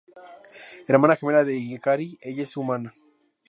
Hermana 0.87 1.17
gemela 1.19 1.43
de 1.43 1.55
Hikari, 1.59 2.17
ella 2.23 2.41
es 2.41 2.57
humana. 2.57 2.91